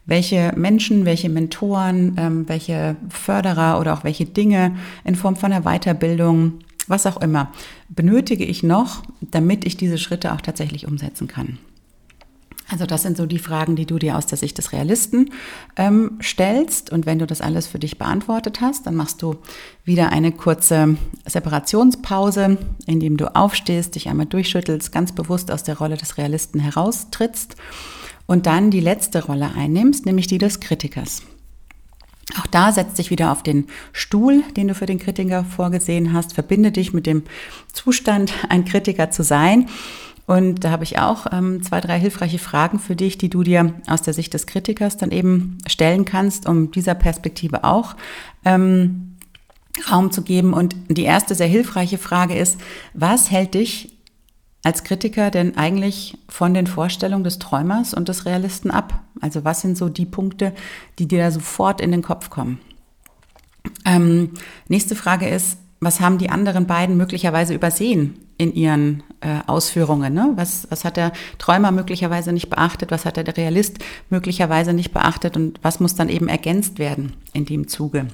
welche 0.06 0.52
Menschen, 0.56 1.04
welche 1.04 1.28
Mentoren, 1.28 2.16
ähm, 2.18 2.48
welche 2.48 2.96
Förderer 3.08 3.80
oder 3.80 3.94
auch 3.94 4.04
welche 4.04 4.26
Dinge 4.26 4.76
in 5.04 5.14
Form 5.14 5.36
von 5.36 5.52
einer 5.52 5.64
Weiterbildung, 5.64 6.60
was 6.86 7.06
auch 7.06 7.20
immer, 7.20 7.50
benötige 7.88 8.44
ich 8.44 8.62
noch, 8.62 9.02
damit 9.20 9.64
ich 9.64 9.76
diese 9.76 9.98
Schritte 9.98 10.32
auch 10.32 10.40
tatsächlich 10.40 10.86
umsetzen 10.86 11.28
kann. 11.28 11.58
Also 12.70 12.86
das 12.86 13.02
sind 13.02 13.16
so 13.16 13.26
die 13.26 13.38
Fragen, 13.38 13.76
die 13.76 13.84
du 13.84 13.98
dir 13.98 14.16
aus 14.16 14.26
der 14.26 14.38
Sicht 14.38 14.56
des 14.56 14.72
Realisten 14.72 15.30
ähm, 15.76 16.18
stellst. 16.22 16.90
Und 16.90 17.04
wenn 17.04 17.18
du 17.18 17.26
das 17.26 17.42
alles 17.42 17.66
für 17.66 17.78
dich 17.78 17.98
beantwortet 17.98 18.62
hast, 18.62 18.86
dann 18.86 18.94
machst 18.94 19.20
du 19.20 19.36
wieder 19.84 20.10
eine 20.10 20.32
kurze 20.32 20.96
Separationspause, 21.26 22.56
indem 22.86 23.18
du 23.18 23.34
aufstehst, 23.34 23.94
dich 23.94 24.08
einmal 24.08 24.26
durchschüttelst, 24.26 24.92
ganz 24.92 25.12
bewusst 25.12 25.50
aus 25.50 25.62
der 25.62 25.76
Rolle 25.76 25.96
des 25.96 26.16
Realisten 26.16 26.58
heraustrittst 26.58 27.56
und 28.26 28.46
dann 28.46 28.70
die 28.70 28.80
letzte 28.80 29.24
Rolle 29.24 29.52
einnimmst, 29.56 30.06
nämlich 30.06 30.26
die 30.26 30.38
des 30.38 30.60
Kritikers. 30.60 31.22
Auch 32.40 32.46
da 32.46 32.72
setzt 32.72 32.98
dich 32.98 33.10
wieder 33.10 33.30
auf 33.30 33.42
den 33.42 33.66
Stuhl, 33.92 34.42
den 34.56 34.68
du 34.68 34.74
für 34.74 34.86
den 34.86 34.98
Kritiker 34.98 35.44
vorgesehen 35.44 36.12
hast. 36.12 36.32
Verbinde 36.32 36.72
dich 36.72 36.92
mit 36.92 37.06
dem 37.06 37.22
Zustand, 37.72 38.32
ein 38.48 38.64
Kritiker 38.64 39.10
zu 39.10 39.22
sein 39.22 39.68
und 40.26 40.64
da 40.64 40.70
habe 40.70 40.84
ich 40.84 40.98
auch 40.98 41.26
ähm, 41.32 41.62
zwei, 41.62 41.80
drei 41.80 42.00
hilfreiche 42.00 42.38
Fragen 42.38 42.78
für 42.78 42.96
dich, 42.96 43.18
die 43.18 43.28
du 43.28 43.42
dir 43.42 43.74
aus 43.86 44.02
der 44.02 44.14
Sicht 44.14 44.32
des 44.32 44.46
Kritikers 44.46 44.96
dann 44.96 45.10
eben 45.10 45.58
stellen 45.66 46.04
kannst, 46.04 46.48
um 46.48 46.70
dieser 46.70 46.94
Perspektive 46.94 47.64
auch 47.64 47.94
ähm, 48.44 49.16
Raum 49.90 50.12
zu 50.12 50.22
geben. 50.22 50.54
Und 50.54 50.74
die 50.88 51.02
erste 51.02 51.34
sehr 51.34 51.46
hilfreiche 51.46 51.98
Frage 51.98 52.36
ist, 52.36 52.58
was 52.94 53.30
hält 53.30 53.54
dich 53.54 53.93
als 54.64 54.82
Kritiker 54.82 55.30
denn 55.30 55.56
eigentlich 55.56 56.18
von 56.28 56.54
den 56.54 56.66
Vorstellungen 56.66 57.22
des 57.22 57.38
Träumers 57.38 57.94
und 57.94 58.08
des 58.08 58.24
Realisten 58.24 58.70
ab? 58.70 59.00
Also 59.20 59.44
was 59.44 59.60
sind 59.60 59.76
so 59.76 59.88
die 59.88 60.06
Punkte, 60.06 60.52
die 60.98 61.06
dir 61.06 61.18
da 61.18 61.30
sofort 61.30 61.80
in 61.80 61.92
den 61.92 62.02
Kopf 62.02 62.30
kommen? 62.30 62.58
Ähm, 63.84 64.30
nächste 64.68 64.96
Frage 64.96 65.28
ist, 65.28 65.58
was 65.80 66.00
haben 66.00 66.16
die 66.16 66.30
anderen 66.30 66.66
beiden 66.66 66.96
möglicherweise 66.96 67.52
übersehen 67.54 68.18
in 68.38 68.54
ihren 68.54 69.02
äh, 69.20 69.40
Ausführungen? 69.46 70.14
Ne? 70.14 70.32
Was, 70.34 70.66
was 70.70 70.84
hat 70.84 70.96
der 70.96 71.12
Träumer 71.36 71.70
möglicherweise 71.70 72.32
nicht 72.32 72.48
beachtet? 72.48 72.90
Was 72.90 73.04
hat 73.04 73.18
der 73.18 73.36
Realist 73.36 73.78
möglicherweise 74.08 74.72
nicht 74.72 74.94
beachtet? 74.94 75.36
Und 75.36 75.58
was 75.62 75.80
muss 75.80 75.94
dann 75.94 76.08
eben 76.08 76.28
ergänzt 76.28 76.78
werden 76.78 77.12
in 77.34 77.44
dem 77.44 77.68
Zuge? 77.68 78.06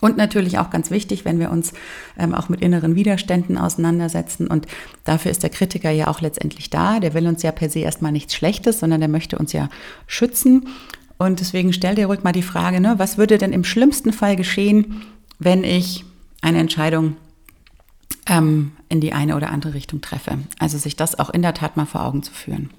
Und 0.00 0.16
natürlich 0.16 0.58
auch 0.58 0.70
ganz 0.70 0.90
wichtig, 0.90 1.24
wenn 1.24 1.38
wir 1.38 1.50
uns 1.50 1.72
ähm, 2.18 2.34
auch 2.34 2.48
mit 2.48 2.62
inneren 2.62 2.94
Widerständen 2.94 3.58
auseinandersetzen. 3.58 4.46
Und 4.46 4.66
dafür 5.04 5.30
ist 5.30 5.42
der 5.42 5.50
Kritiker 5.50 5.90
ja 5.90 6.08
auch 6.08 6.20
letztendlich 6.20 6.70
da. 6.70 7.00
Der 7.00 7.14
will 7.14 7.26
uns 7.26 7.42
ja 7.42 7.52
per 7.52 7.68
se 7.68 7.80
erstmal 7.80 8.12
nichts 8.12 8.34
Schlechtes, 8.34 8.80
sondern 8.80 9.00
der 9.00 9.10
möchte 9.10 9.38
uns 9.38 9.52
ja 9.52 9.68
schützen. 10.06 10.68
Und 11.18 11.40
deswegen 11.40 11.72
stell 11.72 11.94
dir 11.94 12.06
ruhig 12.06 12.22
mal 12.22 12.32
die 12.32 12.42
Frage, 12.42 12.80
ne, 12.80 12.94
was 12.96 13.18
würde 13.18 13.36
denn 13.36 13.52
im 13.52 13.64
schlimmsten 13.64 14.12
Fall 14.12 14.36
geschehen, 14.36 15.02
wenn 15.38 15.64
ich 15.64 16.04
eine 16.40 16.58
Entscheidung 16.58 17.16
ähm, 18.26 18.72
in 18.88 19.00
die 19.00 19.12
eine 19.12 19.36
oder 19.36 19.50
andere 19.50 19.74
Richtung 19.74 20.00
treffe. 20.00 20.38
Also 20.58 20.78
sich 20.78 20.96
das 20.96 21.18
auch 21.18 21.28
in 21.28 21.42
der 21.42 21.52
Tat 21.52 21.76
mal 21.76 21.84
vor 21.84 22.04
Augen 22.04 22.22
zu 22.22 22.32
führen. 22.32 22.70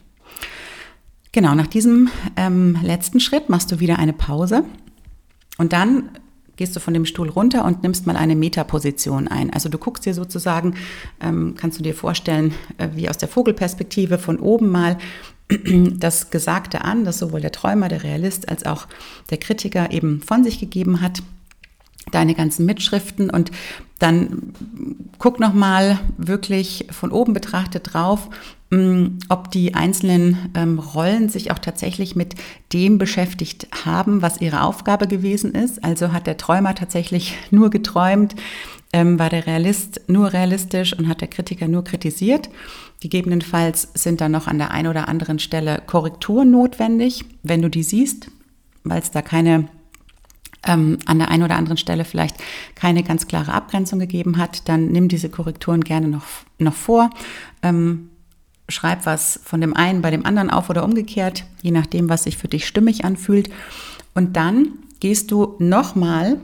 Genau, 1.31 1.55
nach 1.55 1.67
diesem 1.67 2.09
ähm, 2.35 2.77
letzten 2.81 3.19
Schritt 3.19 3.49
machst 3.49 3.71
du 3.71 3.79
wieder 3.79 3.99
eine 3.99 4.13
Pause 4.13 4.65
und 5.57 5.71
dann 5.71 6.09
gehst 6.61 6.75
du 6.75 6.79
von 6.79 6.93
dem 6.93 7.07
Stuhl 7.07 7.27
runter 7.27 7.65
und 7.65 7.81
nimmst 7.81 8.05
mal 8.05 8.15
eine 8.15 8.35
Metaposition 8.35 9.27
ein. 9.27 9.51
Also 9.51 9.67
du 9.67 9.79
guckst 9.79 10.05
dir 10.05 10.13
sozusagen, 10.13 10.75
ähm, 11.19 11.55
kannst 11.57 11.79
du 11.79 11.83
dir 11.83 11.95
vorstellen, 11.95 12.53
äh, 12.77 12.89
wie 12.93 13.09
aus 13.09 13.17
der 13.17 13.29
Vogelperspektive 13.29 14.19
von 14.19 14.37
oben 14.37 14.69
mal 14.69 14.99
das 15.97 16.29
Gesagte 16.29 16.83
an, 16.83 17.03
das 17.03 17.17
sowohl 17.17 17.41
der 17.41 17.51
Träumer, 17.51 17.87
der 17.87 18.03
Realist 18.03 18.47
als 18.47 18.63
auch 18.63 18.87
der 19.31 19.39
Kritiker 19.39 19.89
eben 19.89 20.21
von 20.21 20.43
sich 20.43 20.59
gegeben 20.59 21.01
hat 21.01 21.23
deine 22.11 22.35
ganzen 22.35 22.65
Mitschriften 22.65 23.29
und 23.29 23.51
dann 24.01 24.53
guck 25.19 25.39
noch 25.39 25.53
mal 25.53 25.99
wirklich 26.17 26.87
von 26.89 27.11
oben 27.11 27.33
betrachtet 27.33 27.93
drauf, 27.93 28.29
mm, 28.71 29.19
ob 29.29 29.51
die 29.51 29.75
einzelnen 29.75 30.49
ähm, 30.55 30.79
Rollen 30.79 31.29
sich 31.29 31.51
auch 31.51 31.59
tatsächlich 31.59 32.15
mit 32.15 32.33
dem 32.73 32.97
beschäftigt 32.97 33.67
haben, 33.85 34.23
was 34.23 34.41
ihre 34.41 34.63
Aufgabe 34.63 35.07
gewesen 35.07 35.53
ist. 35.53 35.83
Also 35.83 36.11
hat 36.11 36.25
der 36.25 36.37
Träumer 36.37 36.73
tatsächlich 36.73 37.35
nur 37.51 37.69
geträumt, 37.69 38.35
ähm, 38.91 39.19
war 39.19 39.29
der 39.29 39.45
Realist 39.45 40.01
nur 40.07 40.33
realistisch 40.33 40.97
und 40.97 41.07
hat 41.07 41.21
der 41.21 41.27
Kritiker 41.27 41.67
nur 41.67 41.83
kritisiert. 41.83 42.49
Gegebenenfalls 43.01 43.89
sind 43.93 44.19
da 44.19 44.29
noch 44.29 44.47
an 44.47 44.57
der 44.57 44.71
einen 44.71 44.87
oder 44.87 45.07
anderen 45.07 45.37
Stelle 45.39 45.81
Korrekturen 45.85 46.49
notwendig, 46.49 47.23
wenn 47.43 47.61
du 47.61 47.69
die 47.69 47.83
siehst, 47.83 48.31
weil 48.83 48.99
es 48.99 49.11
da 49.11 49.21
keine 49.21 49.67
ähm, 50.63 50.99
an 51.05 51.19
der 51.19 51.29
einen 51.29 51.43
oder 51.43 51.55
anderen 51.55 51.77
Stelle 51.77 52.05
vielleicht 52.05 52.35
keine 52.75 53.03
ganz 53.03 53.27
klare 53.27 53.53
Abgrenzung 53.53 53.99
gegeben 53.99 54.37
hat, 54.37 54.67
dann 54.69 54.87
nimm 54.87 55.07
diese 55.07 55.29
Korrekturen 55.29 55.81
gerne 55.81 56.07
noch, 56.07 56.25
noch 56.59 56.73
vor. 56.73 57.09
Ähm, 57.63 58.09
schreib 58.69 59.05
was 59.05 59.39
von 59.43 59.61
dem 59.61 59.75
einen 59.75 60.01
bei 60.01 60.11
dem 60.11 60.25
anderen 60.25 60.49
auf 60.49 60.69
oder 60.69 60.83
umgekehrt, 60.83 61.45
je 61.61 61.71
nachdem, 61.71 62.09
was 62.09 62.23
sich 62.23 62.37
für 62.37 62.47
dich 62.47 62.67
stimmig 62.67 63.05
anfühlt. 63.05 63.49
Und 64.13 64.37
dann 64.37 64.73
gehst 64.99 65.31
du 65.31 65.55
nochmal 65.59 66.39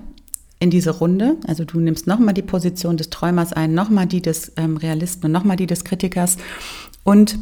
in 0.60 0.72
diese 0.72 0.90
Runde, 0.90 1.38
also 1.48 1.64
du 1.66 1.80
nimmst 1.80 2.08
nochmal 2.08 2.34
die 2.34 2.42
Position 2.42 2.98
des 2.98 3.12
Träumers 3.12 3.54
ein, 3.54 3.74
nochmal 3.74 4.08
die 4.08 4.22
des 4.22 4.54
ähm, 4.58 4.78
Realisten 4.78 5.26
und 5.26 5.32
nochmal 5.32 5.56
die 5.56 5.68
des 5.68 5.84
Kritikers 5.84 6.38
und 7.04 7.38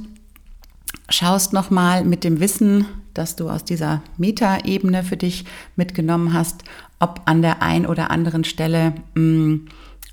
schaust 1.07 1.53
nochmal 1.53 2.03
mit 2.03 2.23
dem 2.25 2.41
Wissen, 2.41 2.85
das 3.15 3.35
du 3.35 3.49
aus 3.49 3.63
dieser 3.63 4.01
Metaebene 4.17 5.03
für 5.03 5.17
dich 5.17 5.45
mitgenommen 5.75 6.33
hast, 6.33 6.63
ob 6.99 7.21
an 7.25 7.41
der 7.41 7.61
ein 7.61 7.87
oder 7.87 8.11
anderen 8.11 8.43
Stelle 8.43 8.93
mh, 9.15 9.21
mm, 9.21 9.67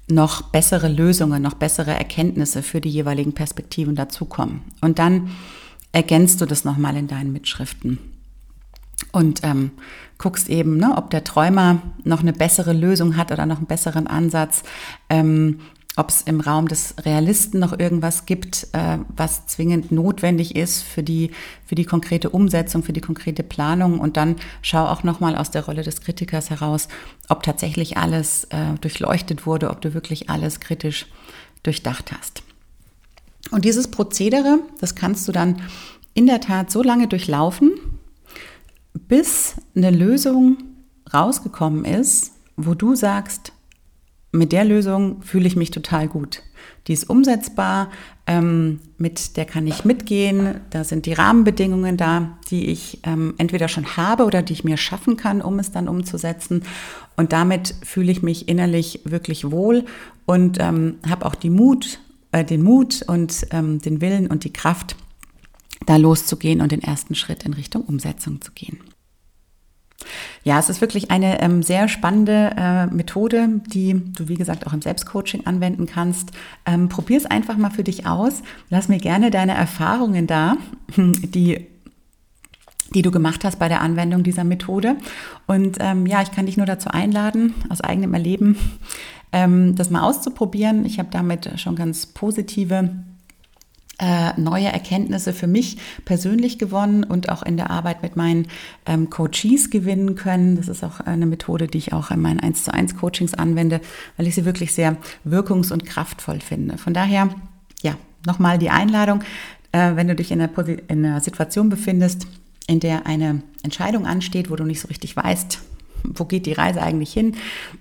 noch 0.09 0.43
bessere 0.43 0.89
Lösungen, 0.89 1.43
noch 1.43 1.55
bessere 1.55 1.93
Erkenntnisse 1.93 2.63
für 2.63 2.81
die 2.81 2.91
jeweiligen 2.91 3.33
Perspektiven 3.33 3.95
dazukommen. 3.95 4.63
Und 4.81 4.99
dann 4.99 5.31
ergänzt 5.93 6.41
du 6.41 6.47
das 6.47 6.65
nochmal 6.65 6.97
in 6.97 7.07
deinen 7.07 7.33
Mitschriften 7.33 7.99
und 9.13 9.41
ähm, 9.43 9.71
guckst 10.19 10.49
eben, 10.49 10.77
ne, 10.77 10.95
ob 10.97 11.11
der 11.11 11.25
Träumer 11.25 11.83
noch 12.05 12.21
eine 12.21 12.33
bessere 12.33 12.73
Lösung 12.73 13.17
hat 13.17 13.33
oder 13.33 13.47
noch 13.47 13.59
einen 13.59 13.67
besseren 13.67 14.07
Ansatz. 14.07 14.63
Ähm, 15.09 15.61
ob 15.97 16.09
es 16.09 16.23
im 16.23 16.41
Raum 16.41 16.69
des 16.69 16.95
Realisten 17.05 17.61
noch 17.61 17.79
irgendwas 17.79 18.25
gibt, 18.25 18.69
äh, 18.73 18.99
was 19.15 19.47
zwingend 19.47 19.93
notwendig 19.93 20.57
ist 20.57 20.83
für 20.83 21.03
die, 21.03 21.31
für 21.67 21.75
die 21.75 21.85
konkrete 21.85 22.31
Umsetzung, 22.31 22.83
für 22.83 22.95
die 22.95 23.03
konkrete 23.03 23.43
Planung. 23.43 24.01
Und 24.01 24.17
dann 24.17 24.37
schau 24.63 24.87
auch 24.87 25.03
nochmal 25.03 25.37
aus 25.37 25.51
der 25.51 25.67
Rolle 25.67 25.83
des 25.83 26.01
Kritikers 26.01 26.49
heraus, 26.49 26.89
ob 27.29 27.43
tatsächlich 27.43 27.99
alles 27.99 28.45
äh, 28.45 28.75
durchleuchtet 28.81 29.45
wurde, 29.47 29.71
ob 29.71 29.83
du 29.83 29.93
wirklich 29.93 30.31
alles 30.31 30.61
kritisch 30.61 31.07
durchdacht 31.63 32.13
hast. 32.13 32.43
Und 33.51 33.67
dieses 33.67 33.89
Prozedere, 33.89 34.61
das 34.81 34.95
kannst 34.95 35.29
du 35.29 35.33
dann 35.33 35.61
in 36.15 36.27
der 36.27 36.41
Tat 36.41 36.71
so 36.71 36.83
lange 36.83 37.07
durchlaufen, 37.07 37.73
bis 38.95 39.57
eine 39.75 39.91
Lösung 39.91 40.59
rausgekommen 41.13 41.85
ist, 41.85 42.33
wo 42.57 42.75
du 42.75 42.95
sagst, 42.95 43.53
mit 44.33 44.53
der 44.53 44.65
Lösung 44.65 45.23
fühle 45.23 45.47
ich 45.47 45.57
mich 45.57 45.71
total 45.71 46.09
gut. 46.09 46.43
Die 46.87 46.95
ist 46.95 47.09
umsetzbar, 47.09 47.91
ähm, 48.27 48.81
mit 48.97 49.37
der 49.37 49.45
kann 49.45 49.67
ich 49.67 49.85
mitgehen. 49.85 50.61
Da 50.71 50.85
sind 50.85 51.07
die 51.07 51.13
Rahmenbedingungen 51.13 51.97
da, 51.97 52.39
die 52.51 52.67
ich 52.67 53.01
ähm, 53.05 53.35
entweder 53.39 53.69
schon 53.69 53.97
habe 53.97 54.25
oder 54.25 54.43
die 54.43 54.55
ich 54.55 54.65
mir 54.65 54.79
schaffen 54.79 55.17
kann, 55.17 55.43
um 55.43 55.59
es 55.59 55.71
dann 55.71 55.87
umzusetzen. 55.87 56.65
Und 57.17 57.33
damit 57.33 57.75
fühle 57.83 58.11
ich 58.11 58.23
mich 58.23 58.49
innerlich 58.49 59.01
wirklich 59.05 59.51
wohl 59.51 59.85
und 60.25 60.59
ähm, 60.61 60.97
habe 61.09 61.27
auch 61.27 61.35
die 61.35 61.51
Mut, 61.51 62.01
äh, 62.33 62.45
den 62.45 62.63
Mut 62.63 63.03
und 63.07 63.47
ähm, 63.51 63.81
den 63.81 64.01
Willen 64.01 64.29
und 64.29 64.45
die 64.45 64.53
Kraft, 64.53 64.97
da 65.87 65.97
loszugehen 65.97 66.61
und 66.61 66.73
den 66.73 66.83
ersten 66.83 67.15
Schritt 67.15 67.45
in 67.45 67.55
Richtung 67.55 67.83
Umsetzung 67.83 68.41
zu 68.41 68.53
gehen. 68.53 68.79
Ja, 70.45 70.59
es 70.59 70.69
ist 70.69 70.81
wirklich 70.81 71.11
eine 71.11 71.41
ähm, 71.41 71.63
sehr 71.63 71.89
spannende 71.89 72.51
äh, 72.57 72.87
Methode, 72.87 73.61
die 73.67 74.01
du, 74.17 74.29
wie 74.29 74.35
gesagt, 74.35 74.67
auch 74.67 74.73
im 74.73 74.83
Selbstcoaching 74.83 75.47
anwenden 75.47 75.87
kannst. 75.87 76.31
Ähm, 76.67 76.89
Probier 76.89 77.19
es 77.19 77.27
einfach 77.27 77.57
mal 77.57 77.71
für 77.71 77.85
dich 77.85 78.07
aus. 78.07 78.43
Lass 78.69 78.89
mir 78.89 78.99
gerne 78.99 79.31
deine 79.31 79.55
Erfahrungen 79.55 80.27
da, 80.27 80.57
die 80.97 81.67
die 82.95 83.01
du 83.01 83.11
gemacht 83.11 83.43
hast 83.45 83.59
bei 83.59 83.69
der 83.69 83.81
Anwendung 83.81 84.23
dieser 84.23 84.45
Methode. 84.45 84.97
Und 85.47 85.79
ähm, 85.81 86.05
ja, 86.05 86.21
ich 86.21 86.31
kann 86.31 86.45
dich 86.45 86.59
nur 86.59 86.67
dazu 86.67 86.91
einladen, 86.91 87.55
aus 87.71 87.81
eigenem 87.81 88.13
Erleben, 88.13 88.59
ähm, 89.33 89.75
das 89.77 89.89
mal 89.89 90.03
auszuprobieren. 90.03 90.85
Ich 90.85 90.99
habe 90.99 91.09
damit 91.11 91.59
schon 91.59 91.75
ganz 91.75 92.05
positive 92.05 92.91
äh, 94.03 94.33
neue 94.39 94.67
Erkenntnisse 94.67 95.33
für 95.33 95.47
mich 95.47 95.79
persönlich 96.05 96.59
gewonnen 96.59 97.05
und 97.05 97.29
auch 97.29 97.45
in 97.45 97.57
der 97.57 97.71
Arbeit 97.71 98.03
mit 98.03 98.17
meinen 98.17 98.49
ähm, 98.85 99.11
Coaches 99.11 99.71
gewinnen 99.71 100.17
können. 100.17 100.57
Das 100.57 100.67
ist 100.67 100.83
auch 100.83 100.99
eine 100.99 101.25
Methode, 101.25 101.69
die 101.69 101.79
ich 101.79 101.93
auch 101.93 102.11
in 102.11 102.21
meinen 102.21 102.41
1 102.41 102.65
zu 102.65 102.75
1 102.75 102.97
Coachings 102.97 103.33
anwende, 103.33 103.81
weil 104.17 104.27
ich 104.27 104.35
sie 104.35 104.45
wirklich 104.45 104.75
sehr 104.75 104.97
wirkungs- 105.25 105.73
und 105.73 105.87
kraftvoll 105.87 106.41
finde. 106.41 106.79
Von 106.79 106.95
daher, 106.95 107.29
ja, 107.83 107.95
nochmal 108.27 108.59
die 108.59 108.71
Einladung, 108.71 109.23
äh, 109.71 109.95
wenn 109.95 110.09
du 110.09 110.17
dich 110.17 110.33
in 110.33 110.41
einer, 110.41 110.51
in 110.89 111.07
einer 111.07 111.21
Situation 111.21 111.69
befindest, 111.69 112.27
in 112.67 112.81
der 112.81 113.07
eine 113.07 113.43
Entscheidung 113.63 114.07
ansteht, 114.07 114.51
wo 114.51 114.57
du 114.57 114.65
nicht 114.65 114.81
so 114.81 114.89
richtig 114.89 115.17
weißt, 115.17 115.61
wo 116.03 116.25
geht 116.25 116.47
die 116.47 116.55
Reise 116.55 116.83
eigentlich 116.83 117.13
hin, 117.13 117.37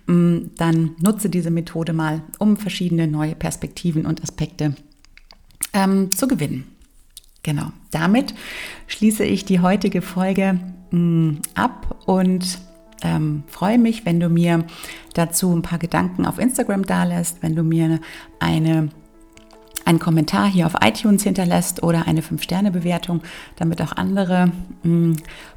mm, 0.05 0.51
dann 0.55 0.91
nutze 0.99 1.31
diese 1.31 1.49
Methode 1.49 1.93
mal, 1.93 2.21
um 2.37 2.57
verschiedene 2.57 3.07
neue 3.07 3.33
Perspektiven 3.33 4.05
und 4.05 4.21
Aspekte 4.21 4.75
ähm, 5.73 6.11
zu 6.11 6.27
gewinnen. 6.27 6.65
Genau, 7.43 7.71
damit 7.89 8.35
schließe 8.87 9.23
ich 9.23 9.45
die 9.45 9.61
heutige 9.61 10.01
Folge 10.01 10.59
mh, 10.91 10.99
mm, 10.99 11.41
ab 11.55 12.03
und 12.05 12.59
ähm, 13.03 13.43
freue 13.47 13.79
mich, 13.79 14.05
wenn 14.05 14.19
du 14.19 14.29
mir 14.29 14.65
dazu 15.13 15.51
ein 15.51 15.63
paar 15.63 15.79
Gedanken 15.79 16.25
auf 16.25 16.37
Instagram 16.37 16.85
dalässt, 16.85 17.41
wenn 17.41 17.55
du 17.55 17.63
mir 17.63 17.99
eine 18.39 18.89
einen 19.85 19.99
Kommentar 19.99 20.47
hier 20.47 20.67
auf 20.67 20.75
iTunes 20.81 21.23
hinterlässt 21.23 21.81
oder 21.83 22.07
eine 22.07 22.21
5-Sterne-Bewertung, 22.21 23.21
damit 23.55 23.81
auch 23.81 23.93
andere 23.93 24.51
mm, 24.83 25.13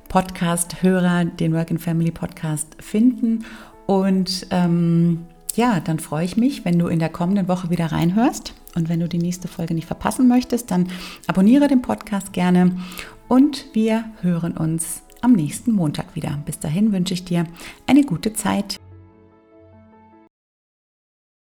Podcast-Hörer 0.08 1.26
den 1.26 1.52
Work 1.52 1.70
and 1.70 1.82
Family 1.82 2.10
Podcast 2.10 2.76
finden. 2.80 3.44
Und 3.86 4.46
ähm, 4.50 5.26
ja, 5.56 5.80
dann 5.80 5.98
freue 5.98 6.24
ich 6.24 6.36
mich, 6.36 6.64
wenn 6.64 6.78
du 6.78 6.88
in 6.88 6.98
der 6.98 7.08
kommenden 7.08 7.48
Woche 7.48 7.70
wieder 7.70 7.86
reinhörst. 7.86 8.54
Und 8.74 8.88
wenn 8.88 9.00
du 9.00 9.08
die 9.08 9.18
nächste 9.18 9.48
Folge 9.48 9.74
nicht 9.74 9.86
verpassen 9.86 10.28
möchtest, 10.28 10.70
dann 10.70 10.88
abonniere 11.26 11.68
den 11.68 11.82
Podcast 11.82 12.32
gerne. 12.32 12.76
Und 13.28 13.66
wir 13.72 14.04
hören 14.20 14.56
uns 14.56 15.02
am 15.20 15.32
nächsten 15.32 15.72
Montag 15.72 16.14
wieder. 16.14 16.38
Bis 16.44 16.58
dahin 16.58 16.92
wünsche 16.92 17.14
ich 17.14 17.24
dir 17.24 17.46
eine 17.86 18.04
gute 18.04 18.32
Zeit. 18.34 18.78